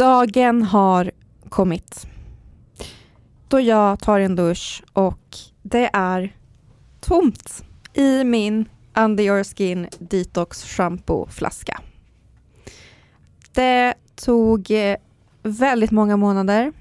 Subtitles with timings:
[0.00, 1.10] Dagen har
[1.48, 2.06] kommit.
[3.48, 6.36] Då jag tar en dusch och det är
[7.00, 11.80] tomt i min Under Your Skin Detox Shampoo flaska.
[13.52, 14.96] Det tog eh,
[15.42, 16.72] väldigt många månader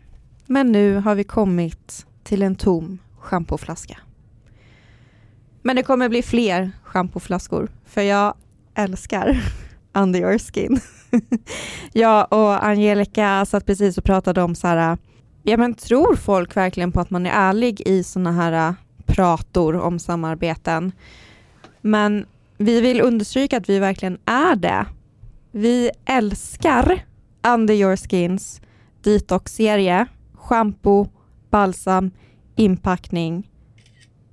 [0.45, 3.97] men nu har vi kommit till en tom schampoflaska.
[5.61, 8.33] Men det kommer bli fler schampoflaskor för jag
[8.75, 9.41] älskar
[9.93, 10.79] under Your Skin.
[11.93, 14.97] jag och Angelica satt precis och pratade om så här,
[15.43, 18.73] ja men tror folk verkligen på att man är ärlig i sådana här äh,
[19.05, 20.91] prator om samarbeten?
[21.81, 22.25] Men
[22.57, 24.85] vi vill understryka att vi verkligen är det.
[25.51, 27.05] Vi älskar
[27.47, 28.61] Under Your Skins
[29.01, 31.07] detox-serie, shampoo,
[31.49, 32.11] balsam,
[32.55, 33.49] inpackning,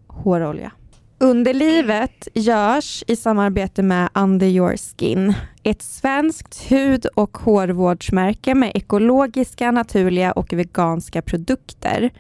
[0.06, 0.73] hårolja.
[1.18, 9.70] Underlivet görs i samarbete med Under Your Skin, ett svenskt hud och hårvårdsmärke med ekologiska,
[9.70, 12.10] naturliga och veganska produkter.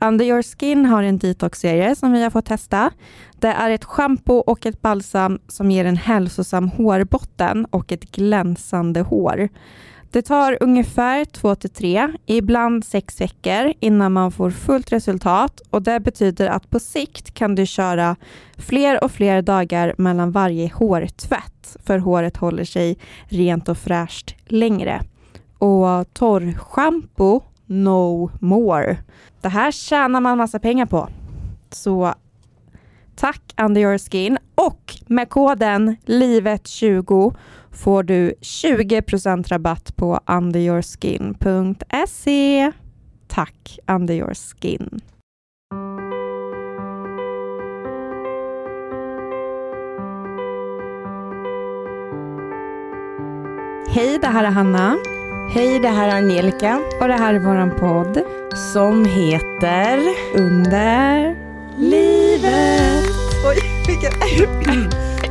[0.00, 2.90] Under Your Skin har en detox-serie som vi har fått testa.
[3.38, 9.00] Det är ett schampo och ett balsam som ger en hälsosam hårbotten och ett glänsande
[9.00, 9.48] hår.
[10.10, 15.82] Det tar ungefär två till tre, ibland sex veckor innan man får fullt resultat och
[15.82, 18.16] det betyder att på sikt kan du köra
[18.56, 25.02] fler och fler dagar mellan varje hårtvätt för håret håller sig rent och fräscht längre.
[25.58, 28.98] Och torrschampo no more.
[29.40, 31.08] Det här tjänar man massa pengar på.
[31.70, 32.14] Så
[33.16, 37.34] tack Under Your Skin och med koden LIVET20
[37.72, 42.72] får du 20% rabatt på underyourskin.se.
[43.28, 45.00] Tack Under Your Skin.
[53.90, 54.96] Hej, det här är Hanna.
[55.54, 56.80] Hej, det här är Angelica.
[57.00, 58.22] Och det här är våran podd.
[58.72, 60.00] Som heter
[60.34, 61.36] Under
[61.78, 63.04] livet.
[63.46, 64.12] Oj, vilken...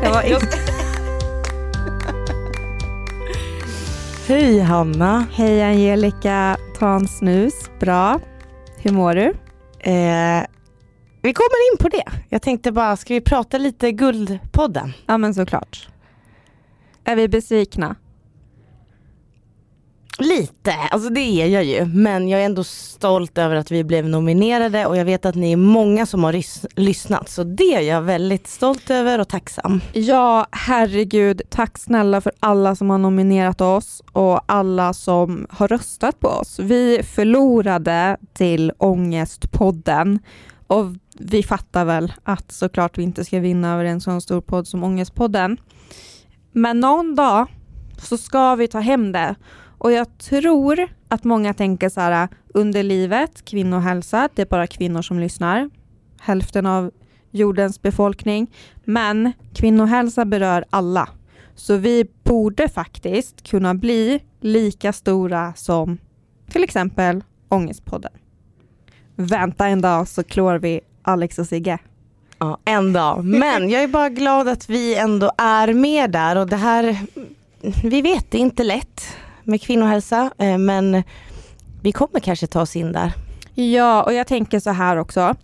[0.03, 0.23] Jag var
[4.27, 5.25] Hej Hanna.
[5.31, 7.53] Hej Angelica, ta en snus.
[7.79, 8.19] Bra.
[8.77, 9.25] Hur mår du?
[9.79, 10.43] Eh,
[11.21, 12.03] vi kommer in på det.
[12.29, 14.93] Jag tänkte bara, ska vi prata lite Guldpodden?
[15.05, 15.89] Ja men såklart.
[17.03, 17.95] Är vi besvikna?
[20.19, 21.85] Lite, alltså det är jag ju.
[21.85, 25.51] Men jag är ändå stolt över att vi blev nominerade och jag vet att ni
[25.51, 26.43] är många som har
[26.79, 27.29] lyssnat.
[27.29, 29.81] Så det är jag väldigt stolt över och tacksam.
[29.93, 31.41] Ja, herregud.
[31.49, 36.59] Tack snälla för alla som har nominerat oss och alla som har röstat på oss.
[36.59, 40.19] Vi förlorade till Ångestpodden
[40.67, 40.85] och
[41.19, 44.83] vi fattar väl att såklart vi inte ska vinna över en sån stor podd som
[44.83, 45.57] Ångestpodden.
[46.51, 47.47] Men någon dag
[47.97, 49.35] så ska vi ta hem det.
[49.77, 54.67] Och jag tror att många tänker så här äh, under livet, kvinnohälsa, det är bara
[54.67, 55.69] kvinnor som lyssnar.
[56.19, 56.91] Hälften av
[57.31, 58.47] jordens befolkning.
[58.83, 61.09] Men kvinnohälsa berör alla.
[61.55, 65.97] Så vi borde faktiskt kunna bli lika stora som
[66.49, 68.11] till exempel Ångestpodden.
[69.15, 71.77] Vänta en dag så klår vi Alex och Sigge.
[72.39, 73.25] Ja, en dag.
[73.25, 76.97] Men jag är bara glad att vi ändå är med där och det här,
[77.83, 79.01] vi vet det är inte lätt
[79.47, 81.03] med kvinnohälsa eh, men
[81.81, 83.13] vi kommer kanske ta oss in där.
[83.55, 85.35] Ja, och jag tänker så här också.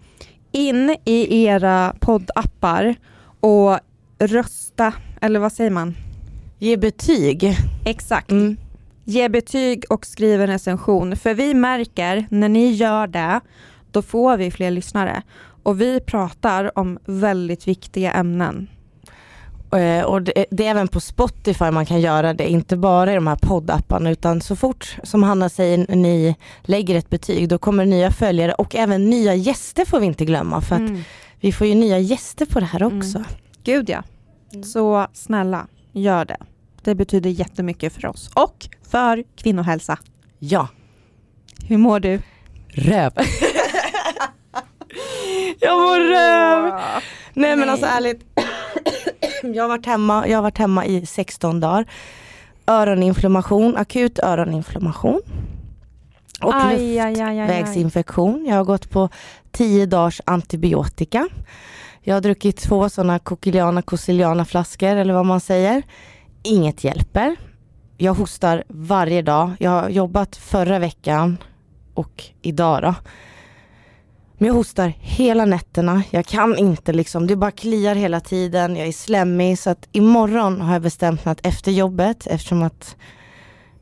[0.51, 2.95] In i era poddappar
[3.39, 3.79] och
[4.19, 5.95] rösta, eller vad säger man?
[6.59, 7.57] Ge betyg.
[7.85, 8.31] Exakt.
[8.31, 8.57] Mm.
[9.03, 11.15] Ge betyg och skriv en recension.
[11.15, 13.39] För vi märker när ni gör det,
[13.91, 15.21] då får vi fler lyssnare.
[15.63, 18.67] Och vi pratar om väldigt viktiga ämnen.
[19.75, 23.15] Eh, Och det, det är även på Spotify man kan göra det, inte bara i
[23.15, 27.85] de här poddapparna utan så fort som Hanna säger ni lägger ett betyg då kommer
[27.85, 31.01] nya följare och även nya gäster får vi inte glömma för att Mm.
[31.39, 33.17] vi får ju nya gäster på det här också.
[33.17, 33.29] Mm.
[33.63, 34.03] Gud ja.
[34.53, 34.63] Mm.
[34.63, 36.37] Så snälla, gör det.
[36.83, 39.97] Det betyder jättemycket för oss och för kvinnohälsa.
[40.39, 40.67] Ja,
[41.67, 42.19] Hur mår du?
[42.69, 43.11] röv.
[45.59, 46.73] jag mår röv.
[47.33, 48.21] Nej men alltså ärligt.
[49.53, 51.85] jag har varit hemma, jag har varit hemma i 16 dagar.
[52.67, 55.21] Öroninflammation, akut öroninflammation.
[56.41, 58.45] Och Aj, aj, aj, aj, luftvägsinfektion.
[58.49, 59.09] Jag har gått på
[59.51, 61.29] 10 dagars antibiotika.
[62.01, 65.83] Jag har druckit två sådana kokiliana kosiliana flaskor eller vad man säger.
[66.43, 67.35] Inget hjälper.
[67.97, 69.51] Jag hostar varje dag.
[69.59, 71.37] Jag har jobbat förra veckan
[71.93, 72.95] och idag då.
[74.37, 76.03] Men jag hostar hela nätterna.
[76.09, 78.75] Jag kan inte liksom, det bara kliar hela tiden.
[78.75, 82.95] Jag är slemmig så att imorgon har jag bestämt mig att efter jobbet eftersom att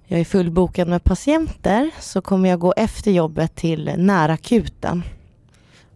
[0.05, 5.03] jag är fullbokad med patienter så kommer jag gå efter jobbet till närakuten.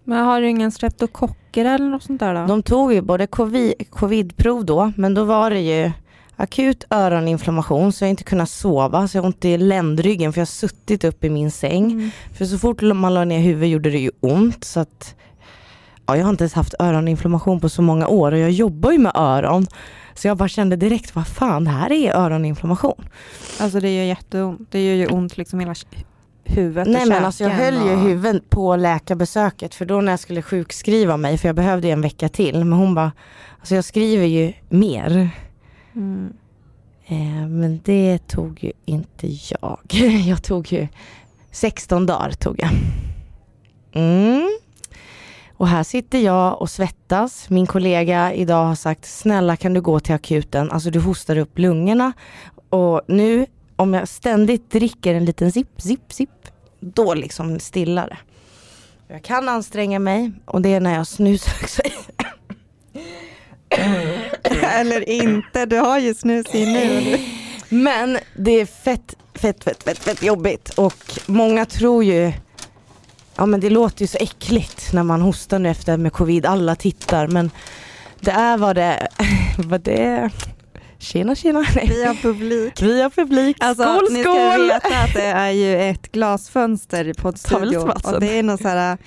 [0.04, 2.46] Men har du ingen streptokocker eller något sånt där då?
[2.48, 5.92] De tog ju både covid, covidprov då, men då var det ju
[6.36, 10.46] akut öroninflammation så jag inte kunnat sova, så jag har ont i ländryggen för jag
[10.46, 11.92] har suttit upp i min säng.
[11.92, 12.12] Mm.
[12.38, 15.16] För så fort man la ner huvudet gjorde det ju ont så att
[16.06, 18.98] ja, jag har inte ens haft öroninflammation på så många år och jag jobbar ju
[18.98, 19.68] med öron.
[20.14, 23.08] Så jag bara kände direkt, vad fan, det här är öroninflammation.
[23.60, 24.72] Alltså det gör jätteont.
[24.72, 25.76] Det gör ju ont liksom hela
[26.44, 30.42] huvudet Nej men alltså jag höll ju huvudet på läkarbesöket för då när jag skulle
[30.42, 33.12] sjukskriva mig, för jag behövde ju en vecka till, men hon bara,
[33.60, 35.30] alltså jag skriver ju mer.
[35.96, 36.34] Mm.
[37.06, 39.80] Eh, men det tog ju inte jag.
[40.28, 40.88] Jag tog ju
[41.52, 42.70] 16 dagar tog jag.
[43.94, 44.60] Mm.
[45.58, 47.50] Och här sitter jag och svettas.
[47.50, 51.60] Min kollega idag har sagt snälla kan du gå till akuten, alltså du hostar upp
[51.60, 52.14] lungorna.
[52.70, 53.46] Och nu
[53.76, 56.30] om jag ständigt dricker en liten sipp, sipp, sipp,
[56.80, 58.18] då liksom stillar det.
[59.08, 61.82] Jag kan anstränga mig och det är när jag snusar också.
[64.62, 67.18] Eller inte, du har ju snus i nu.
[67.70, 72.34] Men det är fett, fett, fett, fett, fett jobbigt och många tror ju
[73.38, 76.76] Ja men det låter ju så äckligt när man hostar nu efter med covid, alla
[76.76, 77.52] tittar men
[78.20, 79.08] det är vad det
[79.58, 80.32] vad det är.
[81.00, 81.88] Tjena tjena, nej.
[81.90, 82.82] Vi har publik.
[82.82, 84.68] Vi har publik, Alltså, skål ni ska skål!
[84.68, 88.98] veta att det är ju ett glasfönster i poddstudion och det är någon så här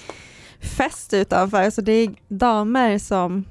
[0.60, 3.44] fest utanför så det är damer som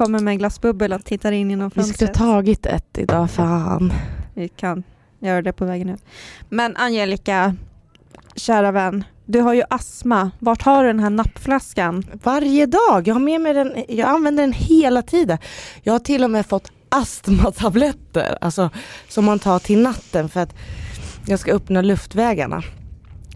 [0.00, 2.14] kommer med glasbubbel och tittar in genom Vi skulle fönstret.
[2.14, 3.92] tagit ett idag, fan.
[4.34, 4.82] Vi kan
[5.18, 6.04] göra det på vägen ut.
[6.48, 7.56] Men Angelica,
[8.36, 10.30] kära vän, du har ju astma.
[10.38, 12.04] Vart har du den här nappflaskan?
[12.22, 15.38] Varje dag, jag har med mig den, jag använder den hela tiden.
[15.82, 18.70] Jag har till och med fått astmatabletter, alltså
[19.08, 20.54] som man tar till natten för att
[21.26, 22.62] jag ska öppna luftvägarna.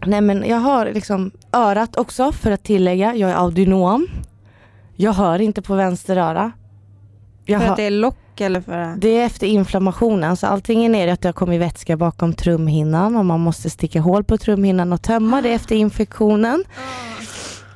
[0.05, 4.07] Nej men jag har liksom örat också för att tillägga, jag är audionom.
[4.95, 6.51] Jag hör inte på vänster öra.
[7.45, 9.01] Jag För att det är lock eller för att...
[9.01, 13.15] det är efter inflammationen, så antingen är det att det har kommit vätska bakom trumhinnan
[13.15, 16.63] och man måste sticka hål på trumhinnan och tömma det efter infektionen.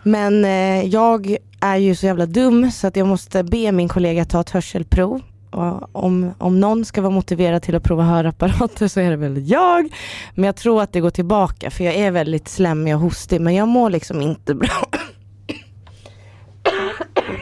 [0.04, 4.25] Men eh, jag är ju så jävla dum så att jag måste be min kollega
[4.25, 5.21] ta ett hörselprov.
[5.51, 9.50] Och om, om någon ska vara motiverad till att prova hörapparater så är det väl
[9.50, 9.89] jag.
[10.36, 13.56] Men jag tror att det går tillbaka för jag är väldigt slemmig och hostig men
[13.56, 14.86] jag mår liksom inte bra.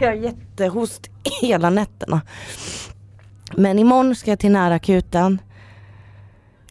[0.01, 1.10] Jag har jättehost
[1.42, 2.22] hela nätterna.
[3.56, 5.39] Men imorgon ska jag till närakuten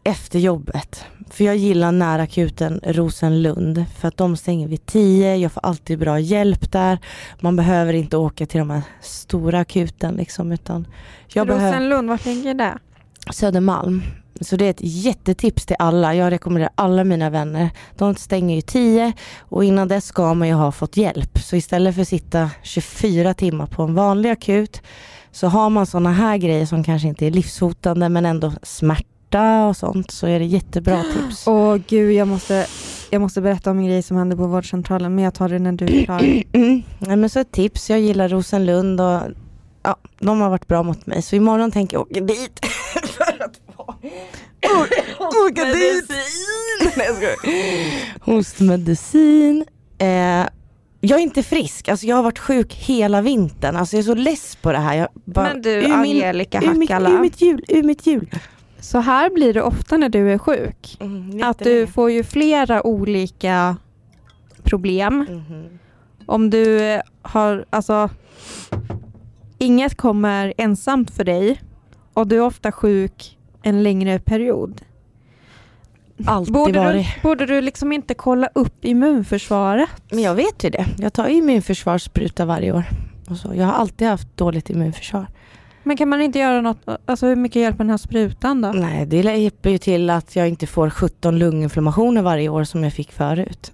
[0.04, 1.04] efter jobbet.
[1.30, 5.36] För jag gillar närakuten Rosenlund för att de stänger vid 10.
[5.36, 6.98] Jag får alltid bra hjälp där.
[7.40, 10.86] Man behöver inte åka till de här stora akuten liksom utan
[11.32, 12.78] jag behöver Rosenlund, vart ligger det?
[13.30, 14.02] Södermalm.
[14.40, 16.14] Så det är ett jättetips till alla.
[16.14, 17.70] Jag rekommenderar alla mina vänner.
[17.96, 21.38] De stänger ju 10 och innan dess ska man ju ha fått hjälp.
[21.38, 24.82] Så istället för att sitta 24 timmar på en vanlig akut
[25.32, 29.76] så har man sådana här grejer som kanske inte är livshotande men ändå smärta och
[29.76, 31.46] sånt så är det jättebra tips.
[31.46, 32.66] Åh gud, jag måste,
[33.10, 35.72] jag måste berätta om en grej som hände på vårdcentralen men jag tar det när
[35.72, 36.20] du är klar.
[36.98, 39.20] Nej, men så ett tips, jag gillar Rosenlund och
[39.82, 41.22] ja, de har varit bra mot mig.
[41.22, 42.60] Så imorgon tänker jag åka dit.
[43.16, 43.65] för att
[45.48, 46.10] åka dit.
[46.96, 47.36] Nej, jag skojar.
[48.20, 49.64] Hostmedicin.
[49.98, 50.46] Eh,
[51.00, 53.76] jag är inte frisk, alltså jag har varit sjuk hela vintern.
[53.76, 54.96] Alltså jag är så less på det här.
[54.96, 58.06] Jag bara, Men du ur min- Angelica ur mitt, ur Hackala, mitt jul, ur mitt
[58.06, 58.30] jul.
[58.80, 60.96] så här blir det ofta när du är sjuk.
[61.00, 63.76] Mm, Att du får ju flera olika
[64.62, 65.18] problem.
[65.18, 65.78] Mhm.
[66.26, 68.10] Om du eh, har, alltså
[69.58, 71.60] inget kommer ensamt för dig
[72.14, 73.35] och du är ofta sjuk
[73.66, 74.80] en längre period.
[76.26, 77.06] Alltid Borde varit.
[77.14, 79.88] du, borde du liksom inte kolla upp immunförsvaret?
[80.10, 80.86] Men jag vet ju det.
[80.98, 82.84] Jag tar immunförsvarsspruta varje år.
[83.30, 83.54] Och så.
[83.54, 85.26] Jag har alltid haft dåligt immunförsvar.
[85.82, 88.68] Men kan man inte göra något, alltså hur mycket hjälper den här sprutan då?
[88.68, 92.92] Nej, det hjälper ju till att jag inte får 17 lunginflammationer varje år som jag
[92.92, 93.72] fick förut.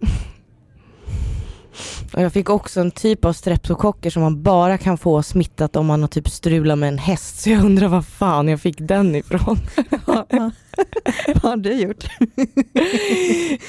[2.12, 5.86] Och jag fick också en typ av streptokocker som man bara kan få smittat om
[5.86, 7.40] man har typ strulat med en häst.
[7.40, 9.58] Så jag undrar vad fan jag fick den ifrån.
[11.26, 12.04] Vad har du gjort?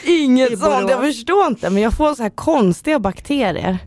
[0.05, 1.69] Inget sånt, jag förstår inte.
[1.69, 3.77] Men jag får så här konstiga bakterier.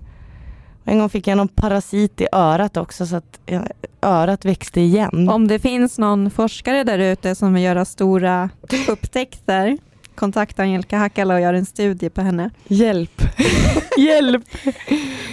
[0.85, 3.63] En gång fick jag någon parasit i örat också så att eh,
[4.03, 5.29] örat växte igen.
[5.29, 8.51] Om det finns någon forskare där ute som vill göra stora
[8.89, 9.79] upptäckter
[10.17, 12.51] kontakta Angelica Hackala och göra en studie på henne.
[12.69, 13.23] Hjälp.
[13.99, 14.43] Hjälp.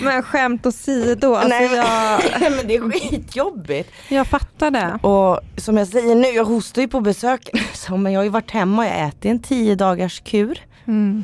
[0.02, 3.90] Men skämt åsido, alltså Nej, jag, men det är skitjobbigt.
[4.10, 5.08] jag fattar det.
[5.08, 7.60] Och som jag säger nu, jag hostar ju på besöken.
[7.74, 10.60] Så, men jag har ju varit hemma, jag äter en 10 dagars kur.
[10.86, 11.24] Mm.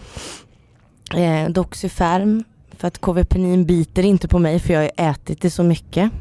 [1.15, 2.43] Eh, Doxyferm.
[2.77, 6.11] För att KV-penin biter inte på mig för jag har ätit det så mycket.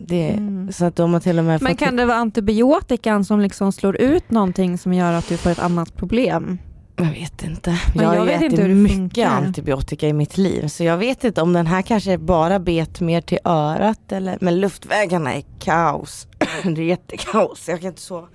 [0.00, 0.72] Det, Mm.
[0.72, 3.96] Så att de har till och med Men kan det vara antibiotikan som liksom slår
[3.96, 6.58] ut någonting som gör att du får ett annat problem?
[6.96, 7.78] Jag vet inte.
[7.94, 9.26] Men Jag har jag vet ätit inte hur mycket funkar.
[9.30, 10.68] antibiotika i mitt liv.
[10.68, 14.60] Så jag vet inte om den här kanske bara bet mer till örat eller Men
[14.60, 16.26] luftvägarna är kaos.
[16.64, 17.68] det är jättekaos.
[17.68, 18.26] Jag kan inte sova.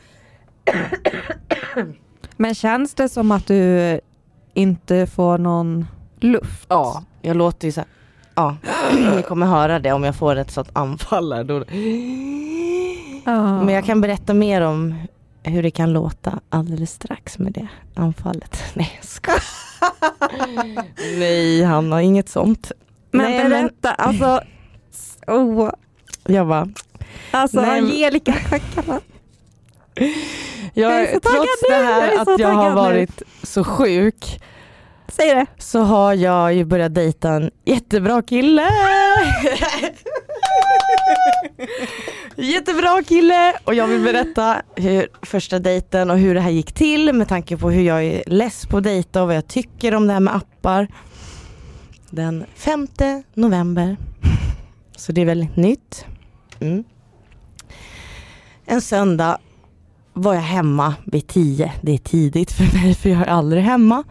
[2.38, 4.00] Men känns det som att du
[4.54, 5.88] inte får någon
[6.20, 6.66] luft?
[6.70, 7.89] Ja, jag låter ju så här.
[8.39, 8.55] Ja,
[9.15, 11.43] ni kommer höra det om jag får ett sånt anfall här.
[11.43, 11.63] Då.
[13.65, 14.96] Men jag kan berätta mer om
[15.43, 18.63] hur det kan låta alldeles strax med det anfallet.
[18.74, 19.43] Nej jag skojar.
[21.19, 22.72] Nej Hanna, inget sånt.
[23.12, 24.41] Men Nej, men- berätta, alltså,
[25.27, 25.69] oh,
[26.24, 26.67] Jag bara,
[27.31, 29.00] alltså Nej, men- Angelica Hackala.
[29.93, 31.86] jag, Jag är så taggad trots det jag är
[32.17, 32.81] här så att jag har taggad nu.
[32.81, 34.41] varit så sjuk
[35.12, 35.46] Säg det.
[35.58, 38.63] så har jag ju börjat dejta en jättebra kille.
[42.36, 47.13] jättebra kille och jag vill berätta hur första dejten och hur det här gick till
[47.13, 50.08] med tanke på hur jag är less på att dejta och vad jag tycker om
[50.08, 50.88] det här med appar.
[52.10, 52.88] Den 5
[53.34, 53.98] november.
[54.96, 56.06] Så det är väldigt nytt.
[56.60, 56.84] Mm.
[58.66, 59.38] En söndag
[60.13, 61.74] var jag hemma vid 10.
[61.82, 64.04] Det är tidigt för mig för jag är aldrig hemma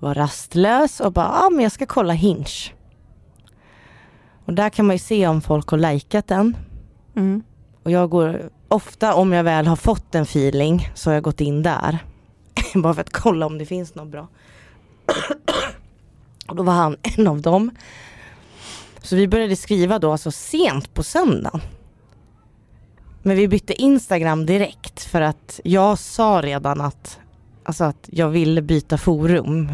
[0.00, 2.72] var rastlös och bara, ja ah, men jag ska kolla Hinge.
[4.44, 6.56] Och där kan man ju se om folk har likat den.
[7.16, 7.42] Mm.
[7.82, 11.40] Och jag går ofta om jag väl har fått en feeling så har jag gått
[11.40, 11.98] in där.
[12.74, 14.28] Bara för att kolla om det finns något bra.
[16.48, 17.70] och då var han en av dem.
[19.02, 21.60] Så vi började skriva då alltså sent på söndagen.
[23.22, 27.19] Men vi bytte Instagram direkt för att jag sa redan att,
[27.62, 29.72] alltså att jag ville byta forum.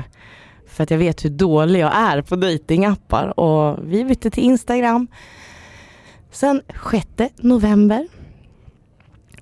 [0.66, 5.06] För att jag vet hur dålig jag är på datingappar och vi bytte till Instagram.
[6.30, 8.08] Sen 6 november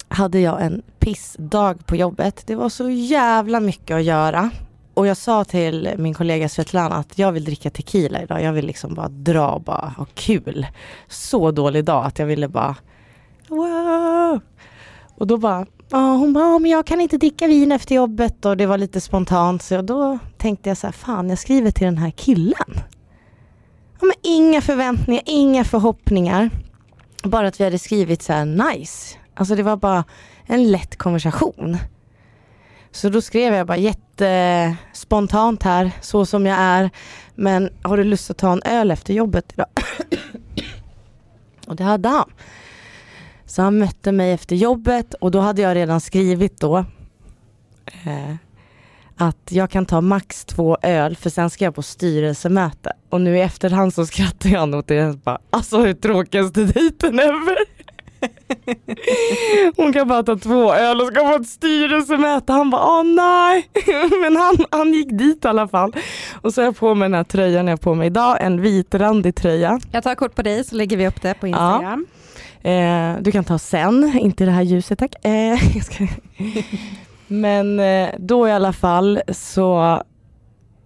[0.09, 2.43] hade jag en pissdag på jobbet.
[2.47, 4.51] Det var så jävla mycket att göra.
[4.95, 8.43] Och jag sa till min kollega Svetlana att jag vill dricka tequila idag.
[8.43, 10.67] Jag vill liksom bara dra och bara ha kul.
[11.09, 12.77] Så dålig dag att jag ville bara
[13.49, 14.41] wow.
[15.15, 18.57] Och då bara, ja hon bara, men jag kan inte dricka vin efter jobbet och
[18.57, 21.99] det var lite spontant så då tänkte jag så här, fan jag skriver till den
[21.99, 22.75] här killen.
[24.01, 26.51] Ja, men inga förväntningar, inga förhoppningar.
[27.23, 29.17] Bara att vi hade skrivit så här nice.
[29.35, 30.05] Alltså det var bara
[30.47, 31.77] en lätt konversation.
[32.91, 36.91] Så då skrev jag bara jättespontant här, så som jag är.
[37.35, 39.67] Men har du lust att ta en öl efter jobbet idag?
[41.67, 42.31] och det hade han.
[43.55, 46.79] Så han mötte mig efter jobbet och då hade jag redan skrivit då
[47.87, 48.35] eh,
[49.17, 52.93] att jag kan ta max två öl för sen ska jag på styrelsemöte.
[53.11, 54.95] Och nu i efterhand så skrattar jag åt det.
[54.95, 57.57] Jag bara, alltså hur tråkigaste dejten ever.
[59.77, 62.53] Hon kan bara ta två öl och ska på ett styrelsemöte.
[62.53, 63.69] Han bara, åh nej.
[64.21, 65.97] Men han, han gick dit i alla fall.
[66.43, 68.39] Och så har jag på mig den här tröjan jag har på mig idag.
[68.41, 69.81] En vitrandig tröja.
[69.93, 72.07] Jag tar kort på dig så lägger vi upp det på Instagram.
[72.65, 75.15] Eh, du kan ta sen, inte det här ljuset tack.
[75.25, 76.07] Eh, jag ska...
[77.27, 80.03] Men eh, då i alla fall så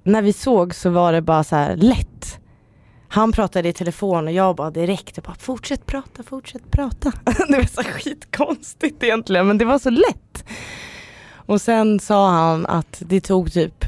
[0.02, 2.38] när vi såg så var det bara så här lätt.
[3.08, 7.12] Han pratade i telefon och jag bara direkt, jag bara fortsätt prata, fortsätt prata.
[7.49, 10.44] det var så skitkonstigt egentligen men det var så lätt.
[11.32, 13.85] Och sen sa han att det tog typ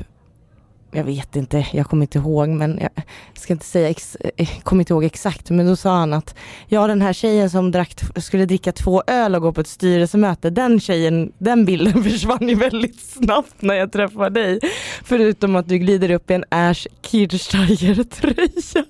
[0.92, 2.90] jag vet inte, jag kommer inte ihåg men jag
[3.34, 6.34] ska inte säga, ex, eh, kommer inte ihåg exakt men då sa han att
[6.66, 10.50] ja den här tjejen som drack, skulle dricka två öl och gå på ett styrelsemöte,
[10.50, 14.60] den tjejen, den bilden försvann ju väldigt snabbt när jag träffade dig.
[15.04, 18.84] Förutom att du glider upp i en Ash Kirchsteiger tröja.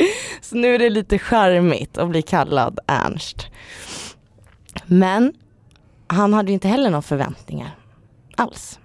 [0.40, 3.46] Så nu är det lite charmigt att bli kallad Ernst.
[4.86, 5.32] Men
[6.06, 7.76] han hade ju inte heller några förväntningar
[8.36, 8.78] alls.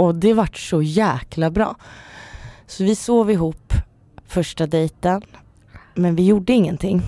[0.00, 1.76] Och det vart så jäkla bra.
[2.66, 3.72] Så vi sov ihop
[4.26, 5.22] första dejten.
[5.94, 7.02] Men vi gjorde ingenting.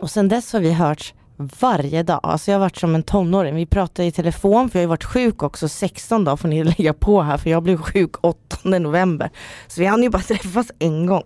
[0.00, 2.20] Och sen dess har vi hört varje dag.
[2.22, 3.54] Alltså jag har varit som en tonåring.
[3.54, 6.92] Vi pratar i telefon för jag har varit sjuk också 16 dagar får ni lägga
[6.92, 9.30] på här för jag blev sjuk 8 november.
[9.66, 11.24] Så vi hann ju bara träffas en gång.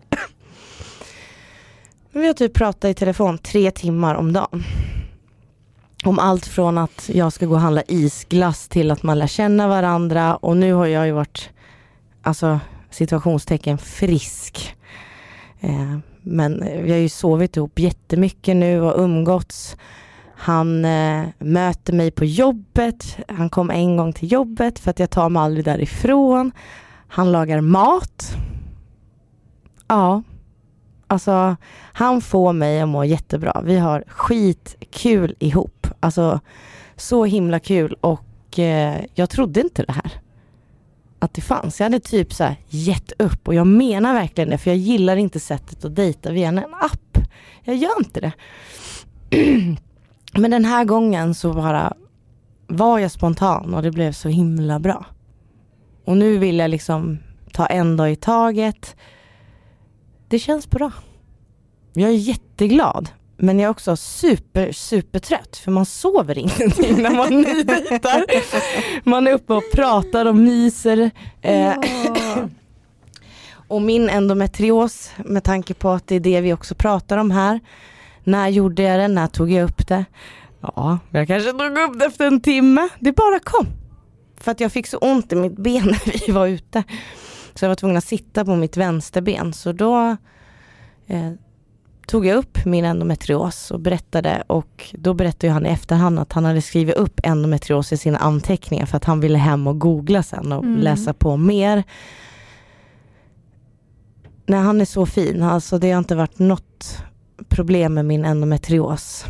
[2.12, 4.64] Men vi har typ pratat i telefon tre timmar om dagen
[6.04, 9.68] om allt från att jag ska gå och handla isglass till att man lär känna
[9.68, 11.50] varandra och nu har jag ju varit,
[12.22, 14.76] alltså situationstecken frisk.
[15.60, 19.76] Eh, men vi har ju sovit ihop jättemycket nu och umgåtts.
[20.40, 23.18] Han eh, möter mig på jobbet.
[23.28, 26.52] Han kom en gång till jobbet för att jag tar mig aldrig därifrån.
[27.08, 28.36] Han lagar mat.
[29.88, 30.22] Ja,
[31.06, 31.56] alltså
[31.92, 33.62] han får mig att må jättebra.
[33.64, 35.77] Vi har skitkul ihop.
[36.00, 36.40] Alltså
[36.96, 40.12] så himla kul och eh, jag trodde inte det här.
[41.18, 41.80] Att det fanns.
[41.80, 45.16] Jag hade typ så här gett upp och jag menar verkligen det för jag gillar
[45.16, 47.18] inte sättet att dejta via en app.
[47.62, 48.32] Jag gör inte det.
[50.34, 51.92] Men den här gången så bara
[52.66, 55.06] var jag spontan och det blev så himla bra.
[56.04, 57.18] Och nu vill jag liksom
[57.52, 58.96] ta en dag i taget.
[60.28, 60.92] Det känns bra.
[61.92, 63.08] Jag är jätteglad.
[63.40, 68.24] Men jag är också super, super trött för man sover ingenting när man nydejtar.
[69.08, 71.10] Man är uppe och pratar och myser.
[71.42, 71.82] Eh, Ja.
[73.68, 77.60] och min endometrios, med tanke på att det är det vi också pratar om här.
[78.24, 79.08] När gjorde jag det?
[79.08, 80.04] När tog jag upp det?
[80.60, 82.88] Ja, jag kanske tog upp det efter en timme.
[82.98, 83.66] Det bara kom.
[84.40, 86.82] För att jag fick så ont i mitt ben när vi var ute.
[87.54, 89.52] Så jag var tvungen att sitta på mitt vänsterben.
[89.52, 90.16] Så då
[91.06, 91.32] eh,
[92.08, 96.44] tog jag upp min endometrios och berättade och då berättade han i efterhand att han
[96.44, 100.52] hade skrivit upp endometrios i sina anteckningar för att han ville hem och googla sen
[100.52, 100.80] och Mm.
[100.80, 101.84] läsa på mer.
[104.46, 105.42] Nej, han är så fin.
[105.42, 107.02] Alltså det har inte varit något
[107.48, 109.24] problem med min endometrios.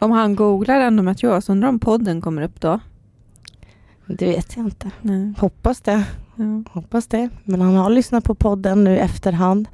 [0.00, 2.80] Om han googlar endometrios, undrar om podden kommer upp då?
[4.06, 4.90] Det vet jag inte.
[5.00, 5.32] Nej.
[5.38, 6.04] Hoppas det.
[6.36, 6.44] Ja.
[6.72, 7.28] Hoppas det.
[7.44, 9.68] Men han har lyssnat på podden nu efterhand.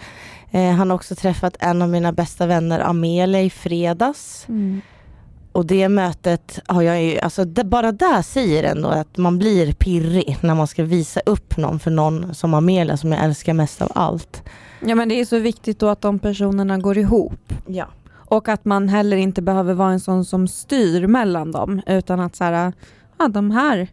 [0.53, 4.45] Eh, han har också träffat en av mina bästa vänner, Amelia, i fredags.
[4.49, 4.81] Mm.
[5.53, 9.73] Och det mötet har jag ju, alltså det, bara där säger ändå att man blir
[9.73, 13.83] pirrig när man ska visa upp någon för någon som Amelia som jag älskar mest
[13.83, 14.43] av allt.
[14.81, 17.53] ja men det är så viktigt då att de personerna går ihop.
[17.67, 17.87] Ja.
[18.13, 22.37] Och att man heller inte behöver vara en sån som styr mellan dem utan att
[22.37, 22.73] så här,
[23.19, 23.89] ja, de här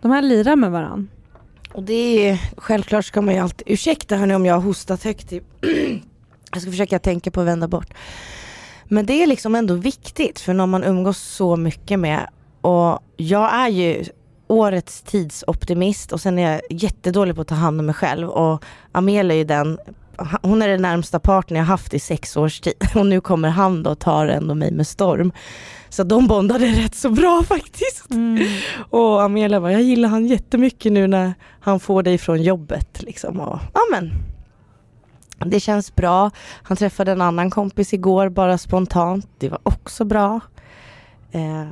[0.00, 1.08] de här lirar med varann.
[1.72, 5.32] Och det är självklart ska man ju alltid, ursäkta hörni om jag har hostat högt.
[6.52, 7.94] Jag ska försöka tänka på att vända bort.
[8.84, 12.30] Men det är liksom ändå viktigt för någon man umgås så mycket med.
[12.60, 14.04] Och jag är ju
[14.46, 18.28] årets tidsoptimist och sen är jag jättedålig på att ta hand om mig själv.
[18.28, 19.78] Och Amelia är ju den,
[20.42, 22.74] hon är den närmsta partner jag haft i sex års tid.
[22.94, 25.32] Och nu kommer han då och tar ändå mig med storm.
[25.88, 28.08] Så de bondade rätt så bra faktiskt.
[28.90, 33.02] Och Amelia bara, jag gillar han jättemycket nu när han får dig från jobbet.
[33.02, 33.40] Liksom.
[33.40, 34.12] Och, ja, men,
[35.50, 36.30] det känns bra.
[36.62, 39.28] Han träffade en annan kompis igår bara spontant.
[39.38, 40.40] Det var också bra.
[41.32, 41.66] Eh,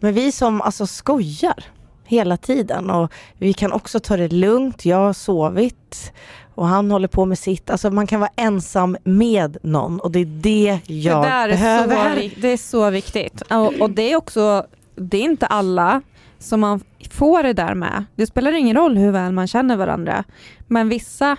[0.00, 1.64] men vi som alltså skojar
[2.04, 4.84] hela tiden och vi kan också ta det lugnt.
[4.84, 6.12] Jag har sovit
[6.58, 7.70] och han håller på med sitt.
[7.70, 11.52] Alltså man kan vara ensam med någon och det är det jag det, där är
[11.52, 12.14] behöver.
[12.14, 13.40] så, vi- det är så viktigt.
[13.50, 16.02] Och, och det är också, det är inte alla
[16.38, 18.04] som man får det där med.
[18.16, 20.24] Det spelar ingen roll hur väl man känner varandra.
[20.66, 21.36] Men vissa,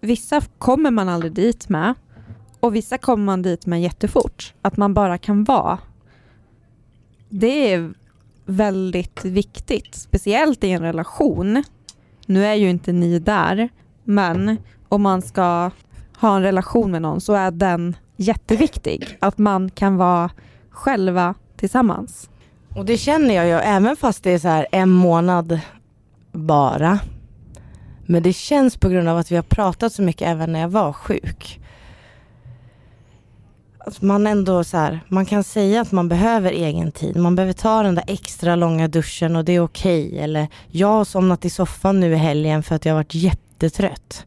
[0.00, 1.94] vissa kommer man aldrig dit med.
[2.60, 4.54] Och vissa kommer man dit med jättefort.
[4.62, 5.78] Att man bara kan vara.
[7.28, 7.92] Det är
[8.44, 9.94] väldigt viktigt.
[9.94, 11.64] Speciellt i en relation.
[12.26, 13.68] Nu är ju inte ni där.
[14.04, 14.56] Men
[14.88, 15.70] om man ska
[16.18, 19.18] ha en relation med någon så är den jätteviktig.
[19.20, 20.30] Att man kan vara
[20.70, 22.30] själva tillsammans.
[22.76, 25.60] Och det känner jag ju även fast det är så här en månad
[26.32, 26.98] bara.
[28.06, 30.68] Men det känns på grund av att vi har pratat så mycket även när jag
[30.68, 31.60] var sjuk.
[33.78, 37.16] Att man ändå så här, man kan säga att man behöver egen tid.
[37.16, 40.18] Man behöver ta den där extra långa duschen och det är okej.
[40.18, 43.14] Eller jag har somnat i soffan nu i helgen för att jag har varit
[43.64, 44.26] jättetrött.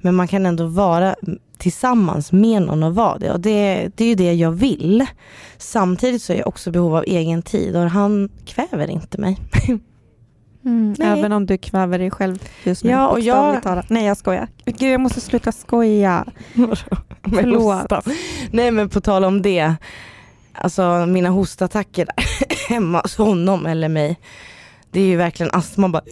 [0.00, 1.14] Men man kan ändå vara
[1.58, 3.30] tillsammans med någon och vara det.
[3.32, 5.06] Och det, det är ju det jag vill.
[5.58, 9.36] Samtidigt så är jag också i behov av egen tid och han kväver inte mig.
[10.64, 10.96] Nej.
[11.18, 12.90] Även om du kväver dig själv just nu.
[12.90, 13.90] Ja, och jag- talat.
[13.90, 14.48] Nej jag skojar.
[14.64, 16.24] Gud jag måste sluta skoja.
[17.22, 17.92] Förlåt.
[18.50, 19.74] Nej men på tal om det.
[20.52, 22.06] Alltså mina hostattacker
[22.68, 24.18] hemma hos honom eller mig.
[24.90, 26.02] Det är ju verkligen astma bara.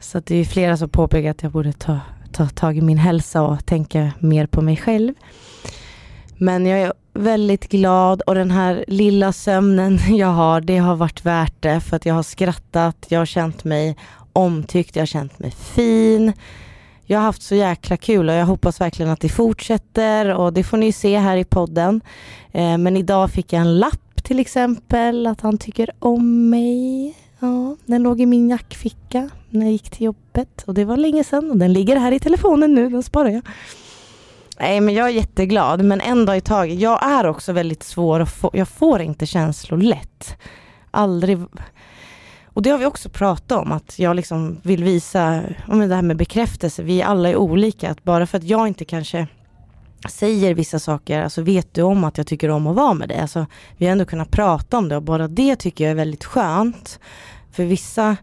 [0.00, 2.00] Så att det är flera som påpekar att jag borde ta,
[2.32, 5.14] ta tag i min hälsa och tänka mer på mig själv.
[6.38, 11.24] Men jag är väldigt glad och den här lilla sömnen jag har, det har varit
[11.24, 13.96] värt det för att jag har skrattat, jag har känt mig
[14.32, 16.32] omtyckt, jag har känt mig fin.
[17.04, 20.64] Jag har haft så jäkla kul och jag hoppas verkligen att det fortsätter och det
[20.64, 22.00] får ni se här i podden.
[22.52, 27.14] Eh, men idag fick jag en lapp till exempel, att han tycker om mig.
[27.40, 31.24] Ja, den låg i min jackficka när jag gick till jobbet och det var länge
[31.24, 33.42] sedan och den ligger här i telefonen nu, den sparar jag.
[34.60, 36.80] Nej men jag är jätteglad men en dag i taget.
[36.80, 40.36] Jag är också väldigt svår att få, jag får inte känslor lätt.
[40.90, 41.38] Aldrig.
[42.44, 46.02] Och det har vi också pratat om att jag liksom vill visa, om det här
[46.02, 47.90] med bekräftelse, vi alla är olika.
[47.90, 49.26] Att bara för att jag inte kanske
[50.08, 53.18] säger vissa saker, alltså vet du om att jag tycker om att vara med dig?
[53.18, 56.24] Alltså, vi har ändå kunnat prata om det och bara det tycker jag är väldigt
[56.24, 57.00] skönt.
[57.52, 58.16] För vissa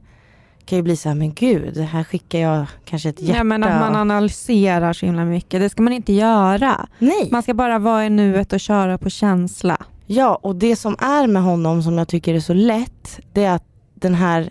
[0.65, 3.37] kan ju bli så här, men gud, här skickar jag kanske ett hjärta.
[3.37, 6.87] Ja, men att man analyserar så himla mycket, det ska man inte göra.
[6.99, 7.29] Nej.
[7.31, 9.77] Man ska bara vara i nuet och köra på känsla.
[10.05, 13.55] Ja, och det som är med honom som jag tycker är så lätt, det är
[13.55, 13.65] att
[13.95, 14.49] den här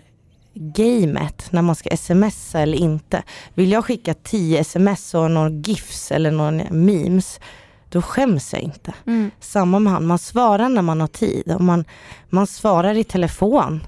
[0.53, 3.23] gamet när man ska smsa eller inte.
[3.53, 7.39] Vill jag skicka 10 sms och några gifs eller några memes,
[7.89, 8.93] då skäms jag inte.
[9.07, 9.31] Mm.
[9.39, 11.85] Samma med han, man svarar när man har tid och man,
[12.29, 13.83] man svarar i telefon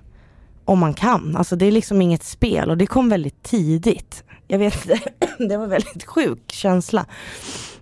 [0.66, 1.36] om man kan.
[1.36, 4.24] Alltså det är liksom inget spel och det kom väldigt tidigt.
[4.48, 5.00] Jag vet inte,
[5.50, 7.06] det var väldigt sjuk känsla.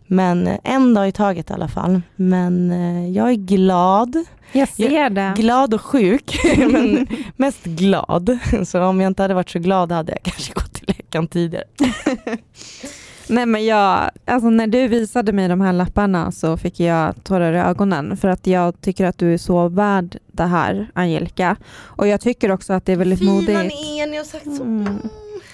[0.07, 2.01] Men eh, en dag i taget i alla fall.
[2.15, 4.25] Men eh, jag är glad.
[4.53, 5.33] Jag ser det.
[5.37, 8.37] Glad och sjuk, men mest glad.
[8.65, 11.65] Så om jag inte hade varit så glad hade jag kanske gått till läkaren tidigare.
[13.27, 17.53] Nej men jag, alltså när du visade mig de här lapparna så fick jag tårar
[17.53, 21.55] i ögonen för att jag tycker att du är så värd det här Angelica.
[21.75, 23.47] Och jag tycker också att det är väldigt modigt.
[23.47, 24.63] Fina ni är, ni har sagt så.
[24.63, 24.99] Mm.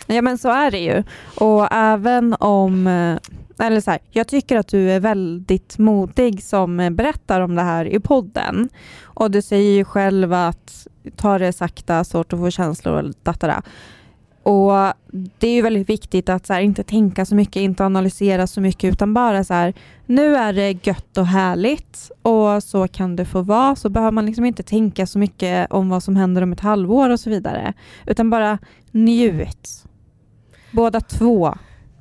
[0.07, 1.03] Ja men så är det ju.
[1.35, 3.17] Och även om, eh,
[3.59, 7.85] eller så här, jag tycker att du är väldigt modig som berättar om det här
[7.85, 8.69] i podden.
[9.03, 13.63] Och du säger ju själv att ta det sakta, svårt att få känslor och datara.
[14.43, 14.71] Och
[15.11, 18.61] det är ju väldigt viktigt att så här, inte tänka så mycket, inte analysera så
[18.61, 19.73] mycket utan bara så här,
[20.05, 23.75] nu är det gött och härligt och så kan det få vara.
[23.75, 27.09] Så behöver man liksom inte tänka så mycket om vad som händer om ett halvår
[27.09, 27.73] och så vidare.
[28.05, 28.57] Utan bara
[28.91, 29.85] njut.
[30.71, 31.57] Båda två.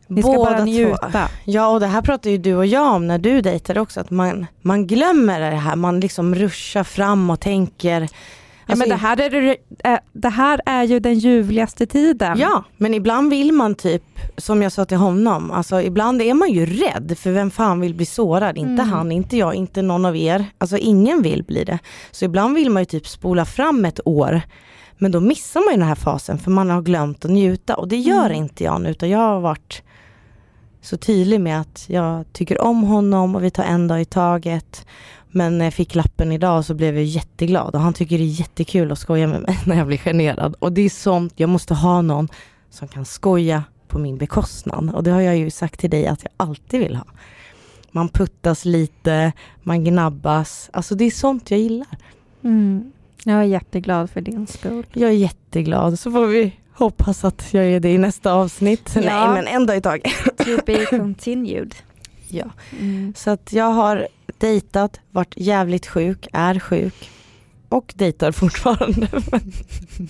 [0.09, 0.65] Ni ska bara Båda två.
[0.65, 1.29] njuta.
[1.45, 4.11] Ja och det här pratar ju du och jag om när du dejtar också, att
[4.11, 9.03] man, man glömmer det här, man liksom ruschar fram och tänker Ja, Alltså, men det,
[9.03, 12.39] här är, äh, det här är ju den ljuvligaste tiden.
[12.39, 14.03] Ja, men ibland vill man typ,
[14.37, 17.95] som jag sa till honom, alltså ibland är man ju rädd för vem fan vill
[17.95, 18.59] bli sårad?
[18.59, 18.89] Inte Mm.
[18.93, 20.45] han, inte jag, inte någon av er.
[20.59, 21.79] Alltså ingen vill bli det.
[22.11, 24.41] Så ibland vill man ju typ spola fram ett år.
[24.99, 27.89] Men då missar man ju den här fasen för man har glömt att njuta och
[27.89, 28.37] det gör Mm.
[28.37, 29.83] inte jag nu utan jag har varit
[30.89, 34.87] så tydlig med att jag tycker om honom och vi tar en dag i taget.
[35.31, 38.41] Men när jag fick lappen idag så blev jag jätteglad och han tycker det är
[38.41, 40.55] jättekul att skoja med mig när jag blir generad.
[40.59, 42.29] Och det är sånt, jag måste ha någon
[42.71, 44.91] som kan skoja på min bekostnad.
[44.95, 47.05] Och det har jag ju sagt till dig att jag alltid vill ha.
[47.91, 50.71] Man puttas lite, man gnabbas.
[50.73, 51.97] Alltså det är sånt jag gillar.
[52.45, 52.93] Mm.
[53.25, 54.87] Jag är jätteglad för din skull.
[54.93, 55.99] Jag är jätteglad.
[55.99, 58.91] Så får vi hoppas att jag är det i nästa avsnitt.
[58.95, 59.01] Ja.
[59.01, 60.13] Nej men en dag i taget.
[60.37, 61.75] To be continued.
[62.29, 62.45] Ja.
[62.81, 63.15] Mm.
[63.17, 67.11] Så att jag har dejtat, varit jävligt sjuk, är sjuk
[67.69, 69.09] och dejtar fortfarande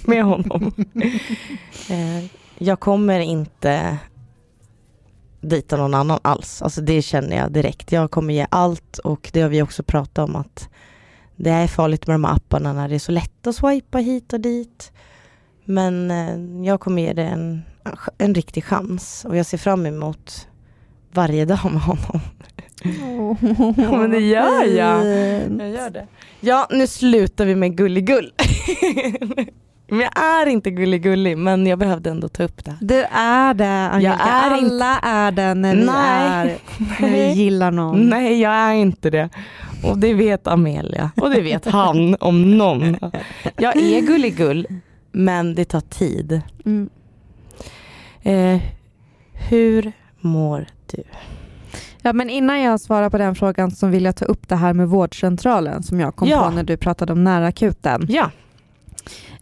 [0.04, 0.72] med honom.
[1.90, 2.24] Eh,
[2.58, 3.98] Jag kommer inte
[5.40, 6.62] dejta någon annan alls.
[6.62, 7.92] Alltså det känner jag direkt.
[7.92, 10.68] Jag kommer ge allt och det har vi också pratat om att
[11.36, 14.32] det är farligt med de här apparna när det är så lätt att swipa hit
[14.32, 14.92] och dit.
[15.70, 17.62] Men eh, jag kommer ge det en,
[18.18, 20.48] en riktig chans och jag ser fram emot
[21.12, 22.20] varje dag med honom.
[23.76, 25.06] Ja, men det gör jag.
[25.60, 26.06] Jag gör det.
[26.40, 28.32] Ja, nu slutar vi med gulligull.
[29.88, 32.70] men jag är inte gulligullig, men jag behövde ändå ta upp det.
[32.70, 32.78] här.
[32.80, 34.22] Du är det Angelica.
[34.24, 36.26] är inte- Alla är det när vi, Nej.
[36.28, 36.58] är,
[37.02, 38.08] när vi gillar någon.
[38.08, 39.28] Nej, jag är inte det.
[39.84, 41.10] Och det vet Amelia.
[41.16, 42.96] Och det vet han om någon.
[43.56, 44.66] Jag är gulligull,
[45.12, 46.40] men det tar tid.
[46.64, 46.90] Mm.
[48.22, 48.60] Eh,
[49.48, 51.02] hur mår du?
[52.02, 54.72] Ja, men innan jag svarar på den frågan så vill jag ta upp det här
[54.72, 56.44] med vårdcentralen som jag kom Ja.
[56.44, 58.06] på när du pratade om närakuten.
[58.08, 58.30] Ja,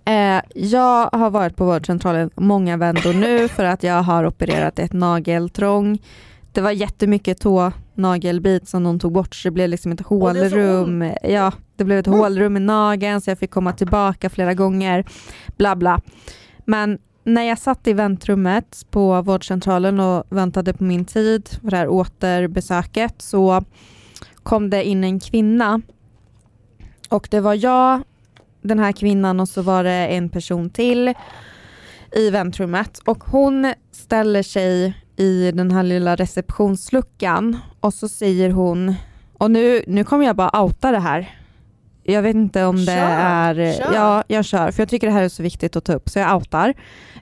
[0.08, 4.92] Eh, jag har varit på vårdcentralen många vändor nu för att jag har opererat ett
[4.92, 5.98] nageltrång.
[6.52, 11.12] Det var jättemycket tånagelbit som de tog bort så det blev liksom ett hålrum.
[11.22, 12.18] ja, det blev ett Mm.
[12.18, 15.04] hålrum i nageln så jag fick komma tillbaka flera gånger.
[15.56, 16.00] Bla bla.
[16.64, 21.76] Men när jag satt i väntrummet på vårdcentralen och väntade på min tid för det
[21.76, 23.64] här återbesöket så
[24.42, 25.80] kom det in en kvinna
[27.08, 28.02] och det var jag,
[28.62, 31.14] den här kvinnan och så var det en person till
[32.12, 38.94] i väntrummet och hon ställer sig i den här lilla receptionsluckan och så säger hon,
[39.38, 41.35] och nu, nu kommer jag bara outa det här.
[42.06, 43.72] Jag vet inte om det Kör, är...
[43.72, 43.94] kör.
[43.94, 44.70] Ja, jag kör.
[44.70, 46.74] För jag tycker det här är så viktigt att ta upp, så jag outar.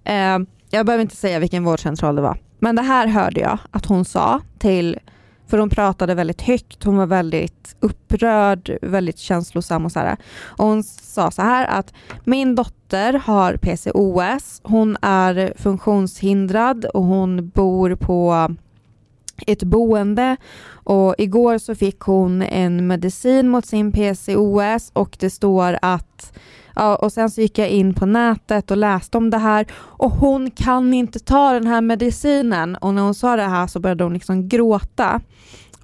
[0.05, 0.39] Eh,
[0.71, 2.39] jag behöver inte säga vilken vårdcentral det var.
[2.59, 4.99] Men det här hörde jag att hon sa till...
[5.47, 10.17] För hon pratade väldigt högt, hon var väldigt upprörd, väldigt känslosam och så här.
[10.45, 11.93] Och hon sa så här att
[12.25, 18.49] min dotter har PCOS, hon är funktionshindrad och hon bor på
[19.47, 20.37] ett boende
[20.71, 26.33] och igår så fick hon en medicin mot sin PCOS och det står att
[26.77, 30.11] Ja, och sen så gick jag in på nätet och läste om det här och
[30.11, 32.77] hon kan inte ta den här medicinen.
[32.77, 35.21] Och när hon sa det här så började hon liksom gråta.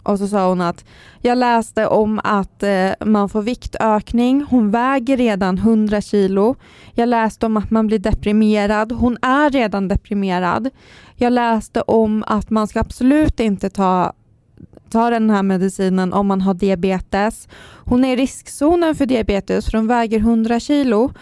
[0.02, 0.84] Och så sa hon att
[1.22, 4.46] jag läste om att eh, man får viktökning.
[4.50, 6.54] Hon väger redan 100 kilo.
[6.94, 8.92] Jag läste om att man blir deprimerad.
[8.92, 10.70] Hon är redan deprimerad.
[11.16, 14.12] Jag läste om att man ska absolut inte ta
[14.90, 17.48] ta den här medicinen om man har diabetes.
[17.84, 21.12] Hon är i riskzonen för diabetes för hon väger 100 kilo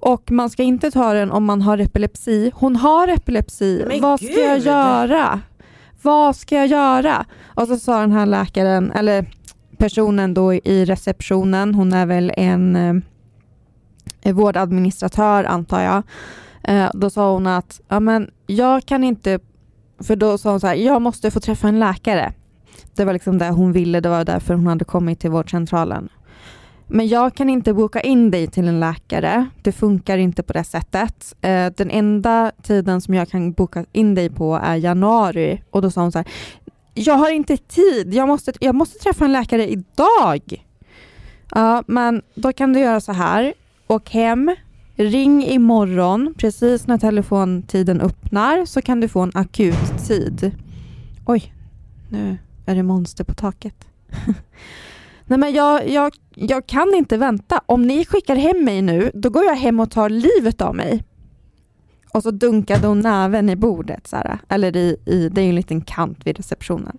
[0.00, 2.52] och man ska inte ta den om man har epilepsi.
[2.54, 3.84] Hon har epilepsi.
[3.88, 4.66] Men Vad ska jag gud!
[4.66, 5.40] göra?
[6.04, 7.26] Vad ska jag göra?
[7.46, 9.26] Och så sa den här läkaren, eller
[9.76, 12.76] personen då i receptionen, hon är väl en
[14.22, 16.02] eh, vårdadministratör antar jag.
[16.64, 19.38] Eh, då sa hon att ja, men jag kan inte,
[20.02, 22.32] för då sa hon så här, jag måste få träffa en läkare.
[22.94, 26.08] Det var liksom det hon ville, det var därför hon hade kommit till vårdcentralen.
[26.86, 29.46] Men jag kan inte boka in dig till en läkare.
[29.62, 31.34] Det funkar inte på det sättet.
[31.40, 35.62] Eh, den enda tiden som jag kan boka in dig på är januari.
[35.70, 36.28] Och då sa hon så här,
[36.94, 40.64] jag har inte tid, jag måste, jag måste träffa en läkare idag.
[41.50, 43.54] Ja, men då kan du göra så här.
[43.86, 44.56] Åk hem,
[44.96, 50.50] ring imorgon precis när telefontiden öppnar så kan du få en akut tid.
[51.26, 51.52] Oj,
[52.08, 53.88] nu är det monster på taket.
[55.26, 57.60] Nej men jag, jag, jag kan inte vänta.
[57.66, 61.04] Om ni skickar hem mig nu, då går jag hem och tar livet av mig.
[62.12, 65.48] Och så dunkade hon näven i bordet, så här, eller i, i, det är ju
[65.48, 66.98] en liten kant vid receptionen.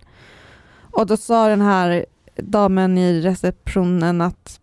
[0.90, 4.60] Och då sa den här damen i receptionen att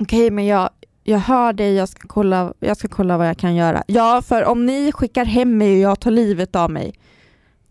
[0.00, 0.70] okej, men jag,
[1.04, 3.82] jag hör dig, jag ska, kolla, jag ska kolla vad jag kan göra.
[3.86, 6.94] Ja, för om ni skickar hem mig och jag tar livet av mig,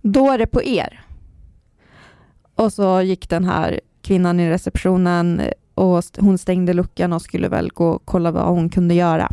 [0.02, 1.06] då är det på er.
[2.56, 7.48] Och så gick den här kvinnan i receptionen eh, och hon stängde luckan och skulle
[7.48, 9.32] väl gå och kolla vad hon kunde göra.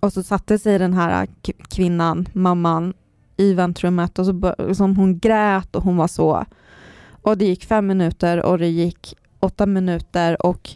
[0.00, 2.94] Och så satte sig den här eh, kvinnan, mamman,
[3.36, 6.44] i väntrummet och så liksom hon grät och hon var så.
[7.22, 10.70] Och det gick fem minuter och det gick åtta minuter och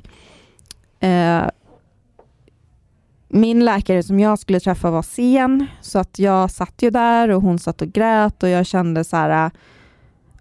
[1.00, 1.44] eh,
[3.28, 7.42] min läkare som jag skulle träffa var sen så att jag satt ju där och
[7.42, 9.50] hon satt och grät och jag kände så här eh,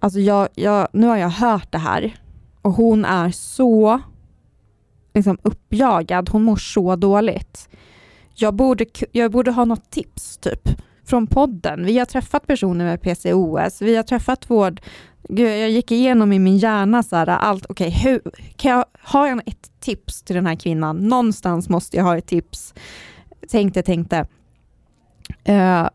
[0.03, 2.20] Alltså jag, jag, nu har jag hört det här
[2.61, 4.01] och hon är så
[5.13, 6.29] liksom uppjagad.
[6.29, 7.69] Hon mår så dåligt.
[8.33, 10.69] Jag borde, jag borde ha något tips typ
[11.05, 11.85] från podden.
[11.85, 13.81] Vi har träffat personer med PCOS.
[13.81, 14.81] Vi har träffat vård...
[15.29, 17.65] Gud, jag gick igenom i min hjärna så här, allt.
[17.69, 18.21] Okej, hur
[18.55, 20.97] kan jag har jag ett tips till den här kvinnan?
[21.07, 22.73] Någonstans måste jag ha ett tips.
[23.49, 24.19] Tänkte, tänkte.
[25.49, 25.89] Uh,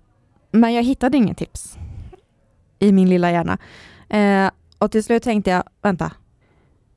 [0.51, 1.79] men jag hittade inget tips
[2.79, 3.59] i min lilla hjärna.
[4.15, 6.13] Uh, och till slut tänkte jag, vänta.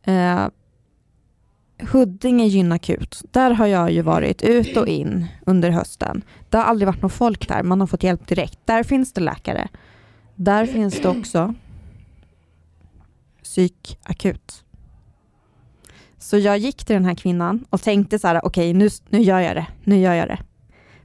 [0.03, 0.47] Eh,
[1.91, 6.21] Huddinge gynakut, där har jag ju varit ut och in under hösten.
[6.49, 8.59] Det har aldrig varit någon folk där, man har fått hjälp direkt.
[8.65, 9.67] Där finns det läkare.
[10.35, 11.53] Där finns det också
[13.43, 14.63] psykakut.
[16.17, 19.39] Så jag gick till den här kvinnan och tänkte så här, okej nu, nu gör
[19.39, 20.39] jag det, nu gör jag det.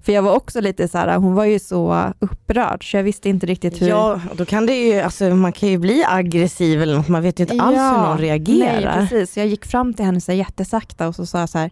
[0.05, 3.29] För jag var också lite så här, hon var ju så upprörd så jag visste
[3.29, 3.89] inte riktigt hur...
[3.89, 7.41] Ja, då kan det ju, alltså, man kan ju bli aggressiv eller något, man vet
[7.41, 8.97] ju inte alls hur någon reagerar.
[8.99, 9.37] Nej, precis.
[9.37, 11.71] Jag gick fram till henne så här jättesakta och så sa jag så här,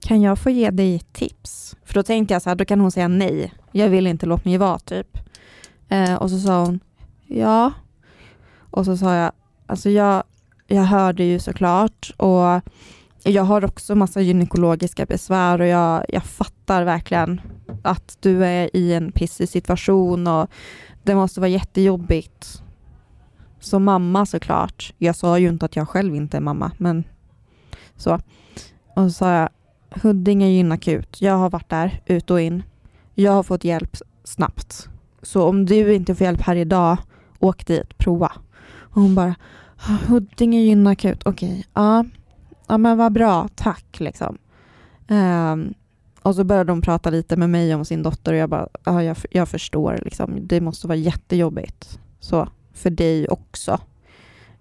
[0.00, 1.76] kan jag få ge dig tips?
[1.84, 3.52] För då tänkte jag så här, då kan hon säga nej.
[3.72, 5.18] Jag vill inte, låt mig vara typ.
[5.88, 6.80] Eh, och så sa hon,
[7.26, 7.72] ja.
[8.70, 9.32] Och så sa jag,
[9.66, 10.22] alltså jag,
[10.66, 12.60] jag hörde ju såklart och
[13.30, 17.40] jag har också massa gynekologiska besvär och jag, jag fattar verkligen
[17.82, 20.50] att du är i en pissig situation och
[21.02, 22.62] det måste vara jättejobbigt
[23.60, 24.94] som mamma såklart.
[24.98, 27.04] Jag sa ju inte att jag själv inte är mamma, men
[27.96, 28.14] så.
[28.94, 29.48] Och så sa jag,
[29.90, 31.20] Huddinge gynakut.
[31.20, 32.62] Jag har varit där, ut och in.
[33.14, 34.88] Jag har fått hjälp snabbt.
[35.22, 36.98] Så om du inte får hjälp här idag,
[37.38, 38.32] åk dit, prova.
[38.78, 39.34] Och hon bara,
[39.76, 42.04] ah, Huddinge gynakut, okej, ja.
[42.68, 44.38] Ja men vad bra, tack liksom.
[45.08, 45.74] Um,
[46.22, 49.02] och så började de prata lite med mig om sin dotter och jag bara, ja
[49.02, 50.46] jag, jag förstår liksom.
[50.46, 51.98] Det måste vara jättejobbigt.
[52.20, 53.80] Så för dig också.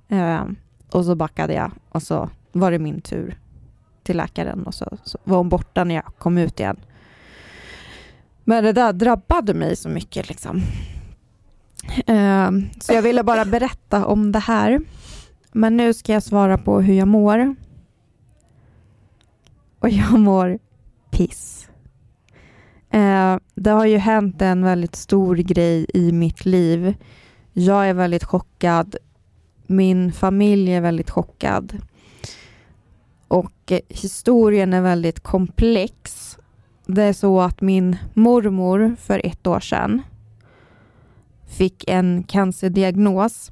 [0.10, 0.56] Um,
[0.92, 3.38] och så backade jag och så var det min tur
[4.04, 6.78] till läkaren och så, så var hon borta när jag kom ut igen.
[8.44, 10.62] Men det där drabbade mig så mycket liksom.
[12.06, 14.82] Ehm, så jag ville bara berätta om det här.
[15.52, 17.56] Men nu ska jag svara på hur jag mår.
[19.80, 20.60] Och jag mår
[21.12, 21.70] piss.
[22.90, 26.96] Eh, det har ju hänt en väldigt stor grej i mitt liv.
[27.54, 28.96] Jag är väldigt chockad.
[29.68, 31.78] Min familj är väldigt chockad.
[33.28, 36.38] Och eh, historien är väldigt komplex.
[36.86, 40.02] Det är så att min mormor för ett år sedan
[41.48, 43.52] fick en cancerdiagnos.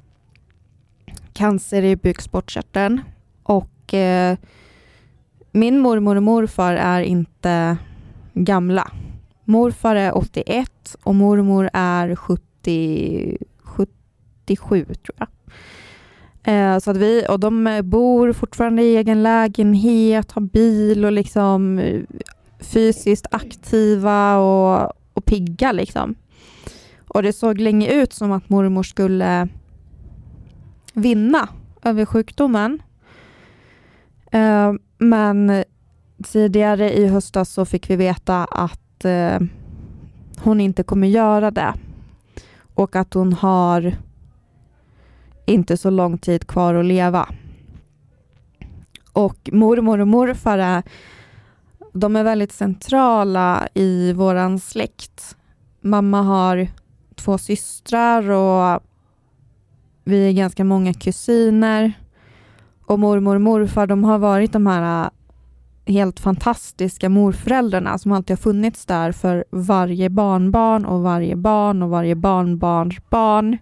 [1.32, 3.00] Cancer i bukspottkörteln.
[3.42, 4.38] Och eh,
[5.56, 7.76] min mormor och morfar är inte
[8.34, 8.90] gamla.
[9.44, 15.28] Morfar är 81 och mormor är 70, 77 tror jag.
[16.42, 21.78] Eh, så att vi, och de bor fortfarande i egen lägenhet, har bil och liksom
[21.78, 22.02] eh,
[22.60, 26.14] fysiskt aktiva och, och pigga liksom.
[27.08, 29.48] Och det såg länge ut som att mormor skulle
[30.92, 31.48] vinna
[31.82, 32.82] över sjukdomen.
[34.30, 35.64] Eh, men
[36.24, 39.40] tidigare i höstas så fick vi veta att eh,
[40.38, 41.74] hon inte kommer göra det
[42.74, 43.96] och att hon har
[45.46, 47.28] inte så lång tid kvar att leva.
[49.12, 50.82] Och mormor och morfar är,
[51.92, 55.36] de är väldigt centrala i våran släkt.
[55.80, 56.68] Mamma har
[57.14, 58.82] två systrar och
[60.04, 61.92] vi är ganska många kusiner.
[62.86, 65.10] Och mormor och morfar de har varit de här äh,
[65.94, 71.90] helt fantastiska morföräldrarna som alltid har funnits där för varje barnbarn och varje barn och
[71.90, 73.58] varje barnbarns barn.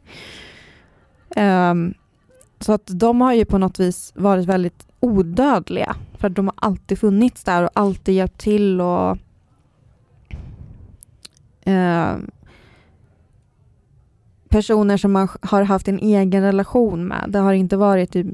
[1.37, 1.95] Um,
[2.61, 6.99] så att de har ju på något vis varit väldigt odödliga för de har alltid
[6.99, 9.19] funnits där och alltid hjälpt till och
[11.67, 12.31] um,
[14.49, 17.25] personer som man har haft en egen relation med.
[17.29, 18.27] Det har inte varit typ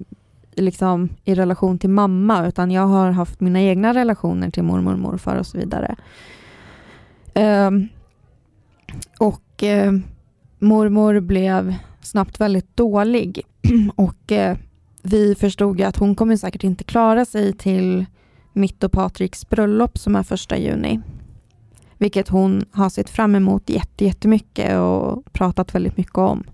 [0.61, 4.99] liksom, i relation till mamma utan jag har haft mina egna relationer till mormor och
[4.99, 5.97] morfar och så vidare.
[7.35, 7.89] Um,
[9.19, 10.01] och uh,
[10.59, 13.43] mormor blev snabbt väldigt dålig
[13.97, 14.57] och eh,
[15.03, 18.07] vi förstod att hon kommer säkert inte klara sig till
[18.53, 21.01] mitt och Patriks bröllop som är första juni.
[21.99, 26.45] Vilket hon har sett fram emot jättemycket och pratat väldigt mycket om.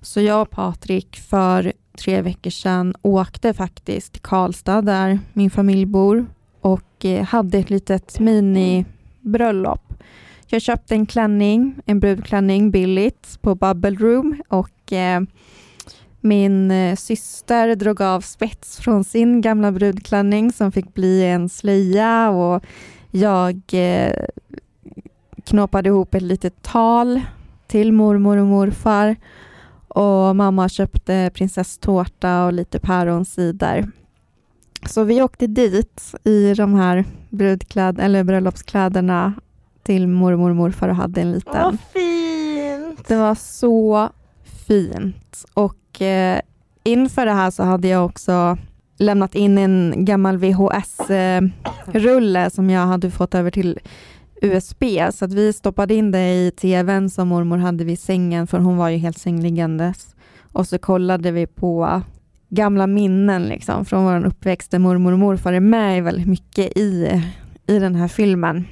[0.00, 5.86] Så jag och Patrik för tre veckor sedan åkte faktiskt till Karlstad där min familj
[5.86, 6.26] bor
[6.60, 9.94] och eh, hade ett litet minibröllop.
[10.46, 15.20] jag köpte en klänning, en brudklänning billigt på Bubble Room och eh,
[16.20, 22.30] min eh, syster drog av spets från sin gamla brudklänning som fick bli en slöja
[22.30, 22.64] och
[23.10, 24.24] jag eh,
[25.44, 27.20] knåpade ihop ett litet tal
[27.66, 29.16] till mormor och morfar
[29.96, 33.90] och mamma köpte prinsesstårta och lite päronsider.
[34.88, 39.34] Så vi åkte dit i de här brudkläd eller bröllopskläderna
[39.82, 41.62] till mormor och morfar och hade en liten.
[41.62, 43.08] Vad fint!
[43.08, 44.08] Det var så
[44.66, 45.44] fint.
[45.54, 46.40] Och eh,
[46.84, 48.58] inför det här så hade jag också
[48.98, 53.78] lämnat in en gammal VHS-rulle eh, som jag hade fått över till
[54.42, 58.58] USB, så att vi stoppade in det i tvn som mormor hade vid sängen, för
[58.58, 60.14] hon var ju helt sängliggandes.
[60.52, 62.02] Och så kollade vi på
[62.48, 67.22] gamla minnen liksom, från vår uppväxt, där mormor och morfar är med väldigt mycket i,
[67.66, 68.64] i den här filmen.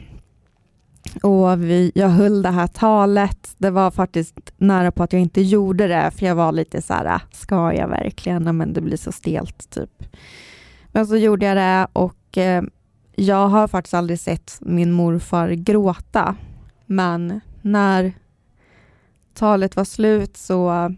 [1.23, 3.55] Och vi, jag höll det här talet.
[3.59, 6.95] Det var faktiskt nära på att jag inte gjorde det, för jag var lite så
[6.95, 8.57] här, ska jag verkligen?
[8.57, 10.03] Men det blir så stelt, typ.
[10.93, 12.63] Men så gjorde jag det och eh,
[13.17, 16.37] jag har faktiskt aldrig sett min morfar gråta.
[16.87, 18.13] Men när
[19.35, 20.95] talet var slut så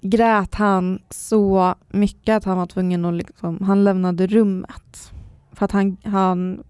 [0.00, 5.12] grät han så mycket att han var tvungen att liksom, han lämnade rummet.
[5.52, 6.62] För att han, han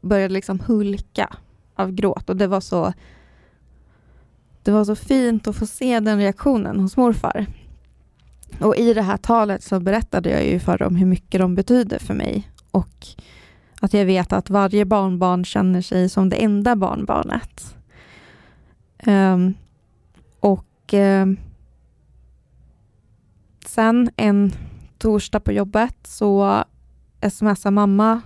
[0.00, 1.36] började liksom hulka
[1.74, 2.92] av gråt och det var så
[4.62, 7.46] det var så fint att få se den reaktionen hos morfar.
[8.60, 11.98] Och i det här talet så berättade jag ju för dem hur mycket de betyder
[11.98, 13.06] för mig och
[13.80, 17.76] att jag vet att varje barnbarn känner sig som det enda barnbarnet.
[19.06, 19.54] Um,
[20.40, 21.38] och um,
[23.66, 24.52] sen en
[24.98, 26.64] torsdag på jobbet så
[27.30, 28.20] smsar mamma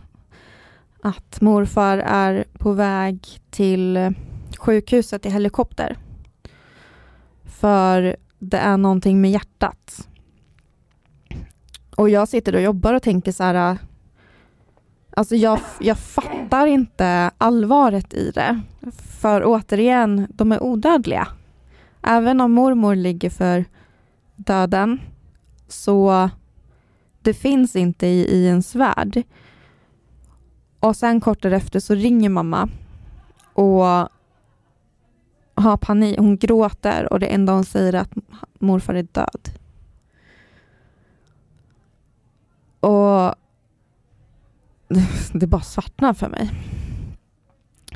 [1.02, 4.14] att morfar är på väg till
[4.58, 5.96] sjukhuset i helikopter.
[7.44, 10.08] För det är någonting med hjärtat.
[11.96, 13.76] Och jag sitter och jobbar och tänker så här, äh,
[15.16, 18.60] alltså jag, jag fattar inte allvaret i det.
[19.20, 21.28] För återigen, de är odödliga.
[22.02, 23.64] Även om mormor ligger för
[24.36, 25.00] döden
[25.68, 26.30] så
[27.22, 29.22] det finns inte i, i ens värld.
[30.80, 32.68] Och sen kort därefter så ringer mamma
[33.52, 34.08] och
[35.54, 36.18] har panik.
[36.18, 38.12] Hon gråter och det enda hon säger är att
[38.58, 39.50] morfar är död.
[42.84, 43.34] Och
[45.32, 46.50] det bara svartnar för mig.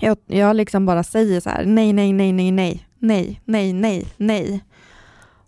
[0.01, 4.07] Jag, jag liksom bara säger så här, nej, nej, nej, nej, nej, nej, nej, nej,
[4.17, 4.65] nej.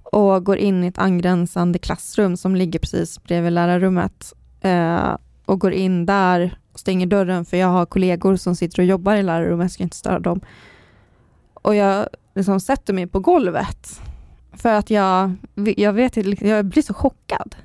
[0.02, 4.32] Och går in i ett angränsande klassrum som ligger precis bredvid lärarrummet.
[4.60, 9.16] Eh, och går in där, stänger dörren för jag har kollegor som sitter och jobbar
[9.16, 10.40] i lärarrummet, jag ska inte störa dem.
[11.54, 14.00] Och jag liksom sätter mig på golvet.
[14.52, 17.56] För att jag, jag vet jag blir så chockad.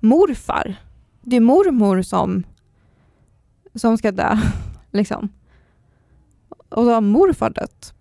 [0.00, 0.76] Morfar.
[1.20, 2.42] Det är mormor som,
[3.74, 4.38] som ska dö.
[4.90, 5.28] Liksom.
[6.48, 7.94] Och då har morfar dött.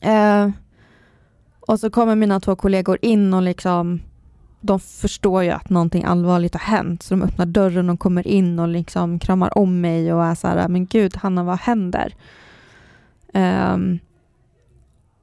[0.00, 0.50] Eh,
[1.60, 4.00] och så kommer mina två kollegor in och liksom
[4.66, 8.58] de förstår ju att någonting allvarligt har hänt så de öppnar dörren och kommer in
[8.58, 12.14] och liksom kramar om mig och är så här, men gud Hanna vad händer?
[13.34, 13.98] Um,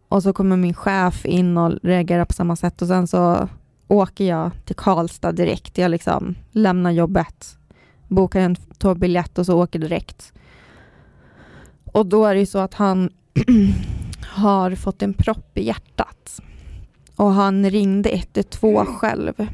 [0.07, 3.49] och så kommer min chef in och reagerar på samma sätt och sen så
[3.91, 5.77] åker jag till Karlstad direkt.
[5.77, 7.57] Jag liksom lämnar jobbet,
[8.07, 10.33] bokar en tågbiljett och så åker direkt.
[11.85, 13.09] Och då är det ju så att han
[14.25, 16.41] har fått en propp i hjärtat.
[17.15, 19.47] Och han ringde 112 själv.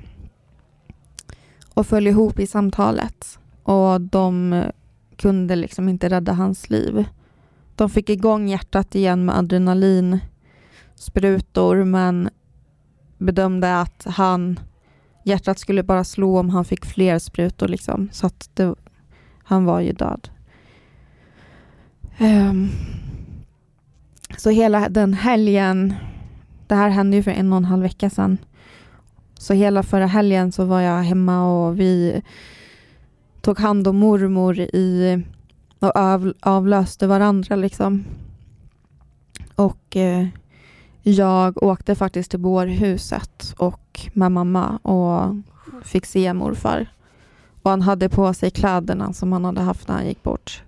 [1.73, 3.39] Och föll ihop i samtalet.
[3.63, 4.63] Och de
[5.15, 7.05] kunde liksom inte rädda hans liv.
[7.75, 12.29] De fick igång hjärtat igen med adrenalinsprutor men
[13.17, 14.59] bedömde att han
[15.23, 18.09] hjärtat skulle bara slå om han fick fler sprutor liksom.
[18.11, 18.75] Så att det,
[19.43, 20.29] han var ju död.
[22.19, 22.69] Um,
[24.37, 25.93] så hela den helgen,
[26.67, 28.37] det här hände ju för en och en halv vecka sedan.
[29.33, 32.21] Så hela förra helgen så var jag hemma och vi
[33.41, 35.23] tog hand om mormor i
[35.79, 38.05] och av, avlöste varandra liksom.
[39.55, 40.27] Och eh,
[41.11, 45.35] jag åkte faktiskt till bårhuset och med mamma och
[45.83, 46.87] fick se morfar.
[47.61, 50.63] Och han hade på sig kläderna som han hade haft när han gick bort.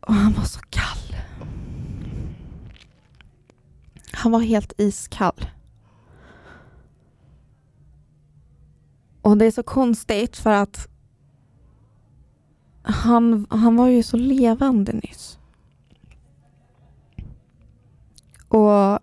[0.00, 1.16] Och han var så kall.
[4.12, 5.46] Han var helt iskall.
[9.22, 10.88] Och det är så konstigt för att
[12.82, 15.39] han, han var ju så levande nyss.
[18.50, 18.98] Och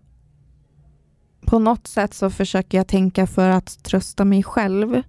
[1.46, 5.02] på något sätt så försöker jag tänka för att trösta mig själv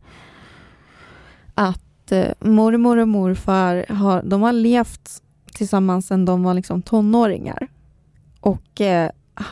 [1.55, 5.22] att eh, mormor och morfar har, de har levt
[5.53, 7.68] tillsammans sedan de var liksom tonåringar.
[8.41, 9.11] Och eh,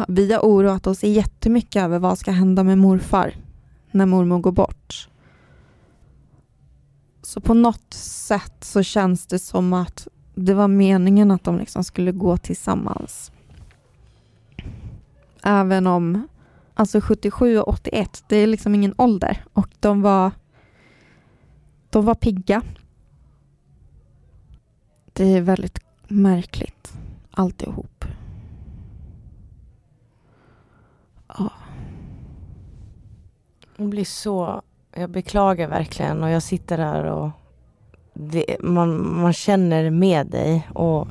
[0.09, 3.35] vi har oroat oss jättemycket över vad ska hända med morfar
[3.91, 5.09] när mormor går bort.
[7.23, 11.85] Så på något sätt så känns det som att det var meningen att de liksom
[11.85, 13.33] skulle gå tillsammans.
[15.45, 16.29] Även om,
[16.75, 20.31] alltså 77 och 81, det är liksom ingen ålder och de var,
[21.91, 22.63] de var pigga.
[25.13, 25.79] Det är väldigt
[26.09, 26.93] märkligt
[27.31, 28.05] alltihop.
[31.29, 31.53] Ja.
[33.77, 34.63] Jag blir så
[34.99, 37.31] jag beklagar verkligen och jag sitter där och
[38.15, 40.69] det, man, man känner med dig.
[40.75, 41.09] Och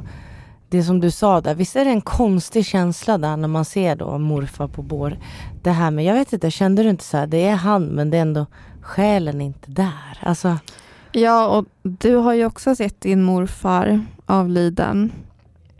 [0.69, 3.95] det som du sa där, visst är det en konstig känsla där när man ser
[3.95, 5.17] då morfar på bår.
[5.63, 8.09] Det här med, jag vet inte, kände du inte så här, det är han men
[8.09, 8.45] det är ändå
[8.81, 10.19] själen inte där.
[10.19, 10.57] Alltså.
[11.11, 15.11] Ja, och du har ju också sett din morfar avliden.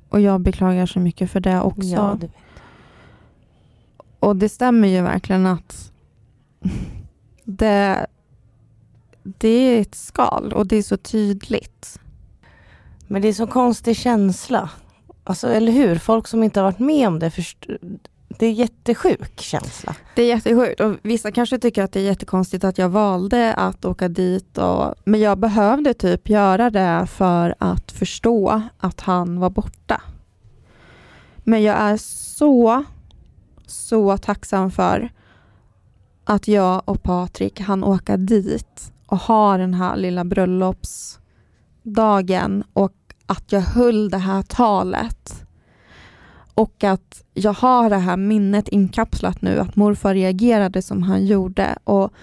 [0.09, 1.87] Och jag beklagar så mycket för det också.
[1.87, 2.29] Ja, det
[4.25, 5.91] och det stämmer ju verkligen att
[7.43, 8.07] det,
[9.23, 11.99] det är ett skal och det är så tydligt.
[13.07, 14.69] Men det är så konstig känsla.
[15.23, 15.95] Alltså, eller hur?
[15.95, 17.67] Folk som inte har varit med om det, först
[18.39, 19.95] det är jättesjuk känsla.
[20.15, 23.85] Det är jättesjukt och vissa kanske tycker att det är jättekonstigt att jag valde att
[23.85, 24.57] åka dit.
[24.57, 30.01] Och, men jag behövde typ göra det för att förstå att han var borta.
[31.37, 32.83] Men jag är så,
[33.67, 35.09] så tacksam för
[36.23, 41.19] att jag och Patrik hann åka dit och ha den här lilla bröllops
[41.85, 42.93] bröllopsdagen och
[43.25, 45.45] att jag höll det här talet.
[46.53, 51.77] Och att jag har det här minnet inkapslat nu att morfar reagerade som han gjorde.
[51.83, 52.13] Och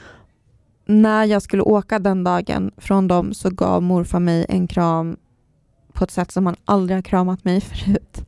[0.87, 5.17] när jag skulle åka den dagen från dem så gav morfar mig en kram
[5.93, 8.25] på ett sätt som han aldrig har kramat mig förut.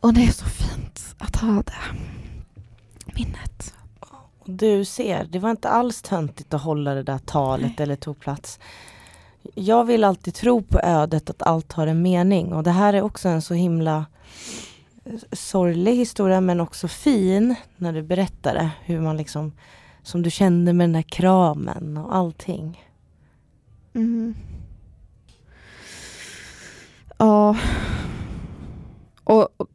[0.00, 1.72] Och det är så fint att ha det
[3.14, 3.74] minnet.
[4.44, 7.84] Du ser, det var inte alls töntigt att hålla det där talet Nej.
[7.84, 8.58] eller tog plats.
[9.54, 13.02] Jag vill alltid tro på ödet, att allt har en mening och det här är
[13.02, 14.06] också en så himla
[15.04, 18.70] eh, sorglig historia men också fin när du berättar det.
[18.84, 19.52] Hur man liksom,
[20.02, 22.84] som du kände med den där kramen och allting.
[23.94, 24.34] Mm.
[27.18, 27.56] Ja.
[29.24, 29.68] Och, och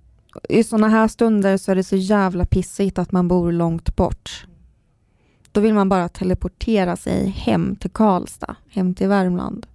[0.49, 4.45] i sådana här stunder så är det så jävla pissigt att man bor långt bort.
[5.51, 9.67] Då vill man bara teleportera sig hem till Karlstad, hem till Värmland.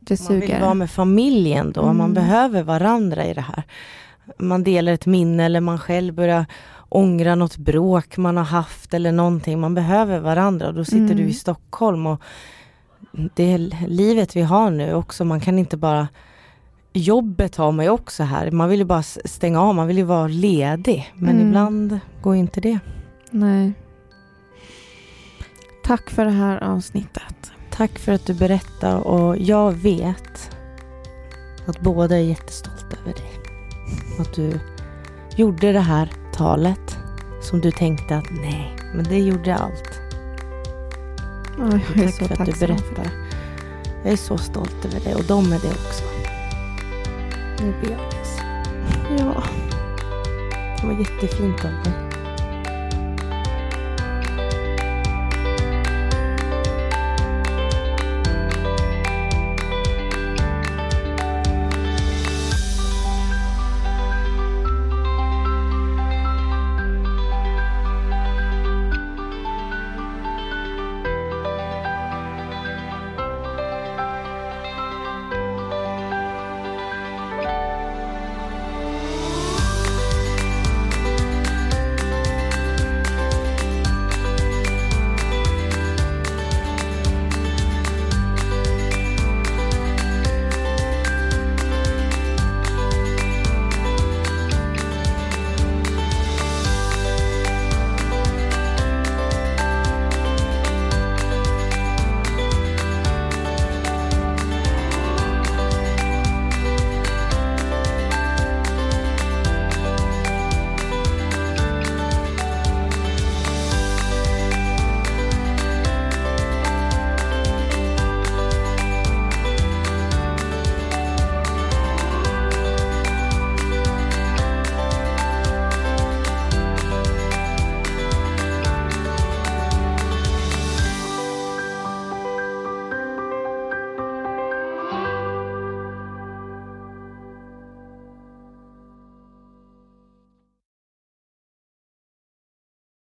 [0.00, 0.40] Det suger.
[0.40, 1.96] Man vill vara med familjen då, mm.
[1.96, 3.62] man behöver varandra i det här.
[4.38, 6.46] Man delar ett minne eller man själv börjar
[6.88, 9.60] ångra något bråk man har haft eller någonting.
[9.60, 11.16] Man behöver varandra och då sitter mm.
[11.16, 12.22] du i Stockholm och
[13.34, 16.08] det livet vi har nu också, man kan inte bara
[16.92, 18.50] Jobbet har man ju också här.
[18.50, 21.12] Man vill ju bara stänga av, man vill ju vara ledig.
[21.14, 21.48] Men mm.
[21.48, 22.78] ibland går inte det.
[23.30, 23.72] Nej.
[25.90, 27.52] Tack för det här avsnittet.
[27.70, 30.56] Tack för att du berättar och jag vet
[31.66, 33.30] att båda är jättestolta över dig.
[34.18, 34.60] Att du
[35.36, 36.98] gjorde det här talet
[37.42, 40.00] som du tänkte att nej, men det gjorde allt.
[41.58, 43.10] Oh, jag är tack för att du berättar.
[44.04, 46.04] Jag är så stolt över dig och de är det också.
[47.60, 48.00] Nu blir jag.
[49.18, 49.42] Ja.
[50.80, 52.19] Det var jättefint av dig.